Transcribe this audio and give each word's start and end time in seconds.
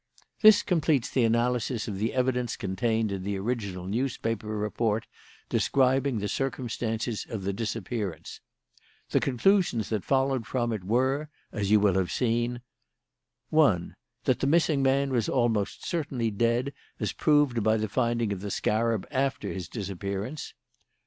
"This 0.41 0.63
completes 0.63 1.11
the 1.11 1.23
analysis 1.25 1.87
of 1.87 1.99
the 1.99 2.15
evidence 2.15 2.55
contained 2.55 3.11
in 3.11 3.21
the 3.21 3.37
original 3.37 3.85
newspaper 3.85 4.47
report 4.47 5.05
describing 5.47 6.17
the 6.17 6.27
circumstances 6.27 7.23
of 7.29 7.43
the 7.43 7.53
disappearance. 7.53 8.39
The 9.11 9.19
conclusions 9.19 9.89
that 9.89 10.03
followed 10.03 10.47
from 10.47 10.73
it 10.73 10.83
were, 10.83 11.29
as 11.51 11.69
you 11.69 11.79
will 11.79 11.93
have 11.99 12.11
seen: 12.11 12.61
"1. 13.51 13.95
That 14.23 14.39
the 14.39 14.47
missing 14.47 14.81
man 14.81 15.11
was 15.11 15.29
almost 15.29 15.85
certainly 15.85 16.31
dead, 16.31 16.73
as 16.99 17.13
proved 17.13 17.61
by 17.61 17.77
the 17.77 17.87
finding 17.87 18.33
of 18.33 18.41
the 18.41 18.49
scarab 18.49 19.05
after 19.11 19.49
his 19.53 19.69
disappearance. 19.69 20.55